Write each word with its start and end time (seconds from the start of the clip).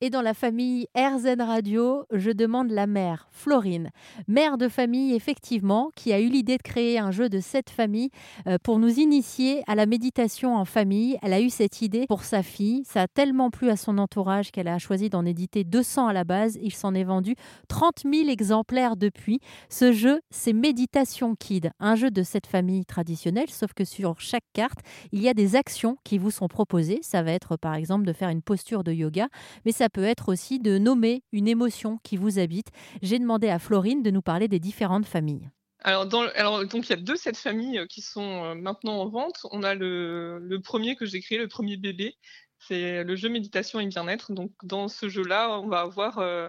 Et 0.00 0.10
dans 0.10 0.22
la 0.22 0.32
famille 0.32 0.86
RZN 0.96 1.40
Radio, 1.40 2.04
je 2.12 2.30
demande 2.30 2.70
la 2.70 2.86
mère, 2.86 3.26
Florine, 3.32 3.90
mère 4.28 4.56
de 4.56 4.68
famille 4.68 5.12
effectivement, 5.12 5.90
qui 5.96 6.12
a 6.12 6.20
eu 6.20 6.28
l'idée 6.28 6.56
de 6.56 6.62
créer 6.62 7.00
un 7.00 7.10
jeu 7.10 7.28
de 7.28 7.40
cette 7.40 7.68
famille 7.68 8.10
euh, 8.46 8.58
pour 8.62 8.78
nous 8.78 9.00
initier 9.00 9.64
à 9.66 9.74
la 9.74 9.86
méditation 9.86 10.54
en 10.54 10.64
famille. 10.64 11.18
Elle 11.20 11.32
a 11.32 11.40
eu 11.40 11.50
cette 11.50 11.82
idée 11.82 12.06
pour 12.06 12.22
sa 12.22 12.44
fille. 12.44 12.84
Ça 12.84 13.02
a 13.02 13.08
tellement 13.08 13.50
plu 13.50 13.70
à 13.70 13.76
son 13.76 13.98
entourage 13.98 14.52
qu'elle 14.52 14.68
a 14.68 14.78
choisi 14.78 15.10
d'en 15.10 15.26
éditer 15.26 15.64
200 15.64 16.06
à 16.06 16.12
la 16.12 16.22
base. 16.22 16.56
Il 16.62 16.72
s'en 16.72 16.94
est 16.94 17.02
vendu 17.02 17.34
30 17.66 18.02
000 18.04 18.28
exemplaires 18.28 18.96
depuis. 18.96 19.40
Ce 19.68 19.90
jeu, 19.90 20.20
c'est 20.30 20.52
Méditation 20.52 21.34
Kid, 21.34 21.72
un 21.80 21.96
jeu 21.96 22.12
de 22.12 22.22
cette 22.22 22.46
famille 22.46 22.86
traditionnelle, 22.86 23.50
sauf 23.50 23.72
que 23.74 23.84
sur 23.84 24.20
chaque 24.20 24.46
carte, 24.52 24.78
il 25.10 25.20
y 25.20 25.28
a 25.28 25.34
des 25.34 25.56
actions 25.56 25.96
qui 26.04 26.18
vous 26.18 26.30
sont 26.30 26.46
proposées. 26.46 27.00
Ça 27.02 27.24
va 27.24 27.32
être 27.32 27.56
par 27.56 27.74
exemple 27.74 28.06
de 28.06 28.12
faire 28.12 28.28
une 28.28 28.42
posture 28.42 28.84
de 28.84 28.92
yoga, 28.92 29.26
mais 29.64 29.72
ça 29.72 29.87
peut 29.88 30.04
être 30.04 30.28
aussi 30.28 30.58
de 30.58 30.78
nommer 30.78 31.22
une 31.32 31.48
émotion 31.48 31.98
qui 32.02 32.16
vous 32.16 32.38
habite. 32.38 32.68
J'ai 33.02 33.18
demandé 33.18 33.48
à 33.48 33.58
Florine 33.58 34.02
de 34.02 34.10
nous 34.10 34.22
parler 34.22 34.48
des 34.48 34.60
différentes 34.60 35.06
familles. 35.06 35.50
Alors, 35.84 36.06
donc 36.06 36.32
il 36.34 36.90
y 36.90 36.92
a 36.92 36.96
deux 36.96 37.16
sets 37.16 37.32
de 37.32 37.36
familles 37.36 37.78
euh, 37.78 37.86
qui 37.86 38.02
sont 38.02 38.44
euh, 38.44 38.54
maintenant 38.54 39.00
en 39.00 39.08
vente. 39.08 39.46
On 39.52 39.62
a 39.62 39.74
le, 39.74 40.38
le 40.40 40.60
premier 40.60 40.96
que 40.96 41.06
j'ai 41.06 41.20
créé, 41.20 41.38
le 41.38 41.48
premier 41.48 41.76
bébé, 41.76 42.16
c'est 42.58 43.04
le 43.04 43.16
jeu 43.16 43.28
méditation 43.28 43.78
et 43.78 43.86
bien-être. 43.86 44.32
Donc 44.32 44.52
dans 44.64 44.88
ce 44.88 45.08
jeu-là, 45.08 45.60
on 45.60 45.68
va 45.68 45.80
avoir 45.80 46.18
euh, 46.18 46.48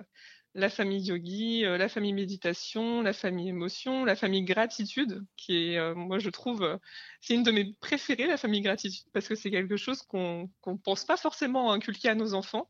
la 0.55 0.69
famille 0.69 1.03
yogi, 1.03 1.61
la 1.61 1.87
famille 1.87 2.13
méditation, 2.13 3.03
la 3.03 3.13
famille 3.13 3.49
émotion, 3.49 4.03
la 4.03 4.15
famille 4.15 4.43
gratitude, 4.43 5.23
qui 5.37 5.73
est, 5.73 5.93
moi 5.93 6.17
je 6.17 6.31
trouve, 6.31 6.79
c'est 7.21 7.35
une 7.35 7.43
de 7.43 7.51
mes 7.51 7.75
préférées, 7.79 8.25
la 8.25 8.35
famille 8.35 8.61
gratitude, 8.61 9.05
parce 9.13 9.27
que 9.27 9.35
c'est 9.35 9.51
quelque 9.51 9.77
chose 9.77 10.01
qu'on 10.01 10.49
ne 10.65 10.77
pense 10.83 11.05
pas 11.05 11.17
forcément 11.17 11.71
inculquer 11.71 12.09
à 12.09 12.15
nos 12.15 12.33
enfants. 12.33 12.67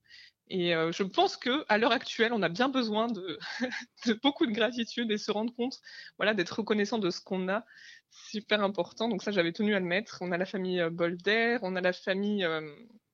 Et 0.50 0.74
euh, 0.74 0.92
je 0.92 1.04
pense 1.04 1.38
que 1.38 1.64
à 1.70 1.78
l'heure 1.78 1.92
actuelle, 1.92 2.34
on 2.34 2.42
a 2.42 2.50
bien 2.50 2.70
besoin 2.70 3.08
de, 4.06 4.20
beaucoup 4.24 4.46
de 4.46 4.52
gratitude 4.52 5.12
et 5.12 5.18
se 5.18 5.32
rendre 5.32 5.54
compte, 5.56 5.80
voilà, 6.18 6.34
d'être 6.34 6.60
reconnaissant 6.60 6.98
de 6.98 7.10
ce 7.10 7.22
qu'on 7.22 7.50
a, 7.50 7.66
super 8.12 8.64
important. 8.64 9.08
Donc 9.08 9.22
ça, 9.22 9.32
j'avais 9.32 9.52
tenu 9.52 9.76
à 9.76 9.80
le 9.80 9.86
mettre. 9.86 10.18
On 10.22 10.32
a 10.32 10.38
la 10.38 10.46
famille 10.46 10.82
euh, 10.82 10.90
Bolder, 10.90 11.58
on 11.62 11.76
a 11.76 11.82
la 11.82 11.94
famille 11.94 12.44
euh, 12.44 12.62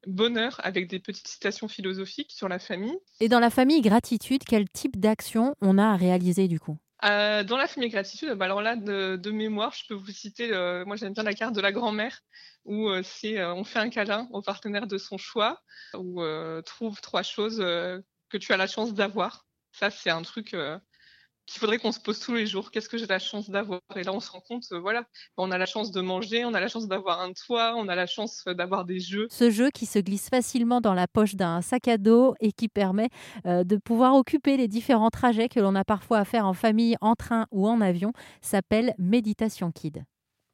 Bonheur 0.07 0.61
avec 0.63 0.87
des 0.87 0.99
petites 0.99 1.27
citations 1.27 1.67
philosophiques 1.67 2.31
sur 2.31 2.47
la 2.47 2.59
famille. 2.59 2.97
Et 3.19 3.27
dans 3.27 3.39
la 3.39 3.49
famille 3.49 3.81
Gratitude, 3.81 4.43
quel 4.45 4.69
type 4.69 4.99
d'action 4.99 5.55
on 5.61 5.77
a 5.77 5.85
à 5.85 5.95
réaliser 5.95 6.47
du 6.47 6.59
coup? 6.59 6.77
Euh, 7.05 7.43
dans 7.43 7.57
la 7.57 7.67
famille 7.67 7.89
gratitude, 7.89 8.33
bah 8.33 8.45
alors 8.45 8.61
là, 8.61 8.75
de, 8.75 9.31
mémoire, 9.31 9.73
je 9.73 9.83
peux 9.87 9.93
vous 9.93 10.11
citer, 10.11 10.49
moi 10.85 10.95
j'aime 10.95 11.13
bien 11.13 11.23
la 11.23 11.33
carte 11.33 11.55
de 11.55 11.61
la 11.61 11.71
grand-mère, 11.71 12.21
où 12.65 12.89
euh, 12.89 13.01
c'est 13.03 13.39
euh, 13.39 13.53
on 13.53 13.63
fait 13.63 13.79
un 13.79 13.89
câlin 13.89 14.27
au 14.31 14.41
partenaire 14.41 14.87
de 14.87 14.97
son 14.97 15.17
choix, 15.17 15.61
ou 15.93 16.21
trouve 16.65 16.99
trois 17.01 17.23
choses 17.23 17.57
que 17.57 18.37
tu 18.37 18.53
as 18.53 18.57
la 18.57 18.67
chance 18.67 18.93
d'avoir. 18.93 19.45
Ça, 19.71 19.89
c'est 19.89 20.09
un 20.09 20.21
truc 20.21 20.55
qu'il 21.45 21.59
faudrait 21.59 21.77
qu'on 21.77 21.91
se 21.91 21.99
pose 21.99 22.19
tous 22.19 22.33
les 22.33 22.47
jours. 22.47 22.71
Qu'est-ce 22.71 22.89
que 22.89 22.97
j'ai 22.97 23.05
la 23.05 23.19
chance 23.19 23.49
d'avoir? 23.49 23.81
Et 23.95 24.03
là, 24.03 24.13
on 24.13 24.19
se 24.19 24.31
rend 24.31 24.41
compte, 24.41 24.65
euh, 24.71 24.79
voilà, 24.79 25.05
on 25.37 25.51
a 25.51 25.57
la 25.57 25.65
chance 25.65 25.91
de 25.91 26.01
manger, 26.01 26.45
on 26.45 26.53
a 26.53 26.59
la 26.59 26.67
chance 26.67 26.87
d'avoir 26.87 27.21
un 27.21 27.33
toit, 27.33 27.75
on 27.77 27.87
a 27.87 27.95
la 27.95 28.07
chance 28.07 28.43
euh, 28.47 28.53
d'avoir 28.53 28.85
des 28.85 28.99
jeux. 28.99 29.27
Ce 29.29 29.49
jeu 29.49 29.69
qui 29.69 29.85
se 29.85 29.99
glisse 29.99 30.29
facilement 30.29 30.81
dans 30.81 30.93
la 30.93 31.07
poche 31.07 31.35
d'un 31.35 31.61
sac 31.61 31.87
à 31.87 31.97
dos 31.97 32.35
et 32.39 32.51
qui 32.51 32.67
permet 32.67 33.09
euh, 33.45 33.63
de 33.63 33.77
pouvoir 33.77 34.15
occuper 34.15 34.57
les 34.57 34.67
différents 34.67 35.09
trajets 35.09 35.49
que 35.49 35.59
l'on 35.59 35.75
a 35.75 35.83
parfois 35.83 36.19
à 36.19 36.25
faire 36.25 36.45
en 36.45 36.53
famille, 36.53 36.95
en 37.01 37.15
train 37.15 37.47
ou 37.51 37.67
en 37.67 37.81
avion, 37.81 38.13
s'appelle 38.41 38.93
Méditation 38.97 39.71
Kid. 39.71 40.03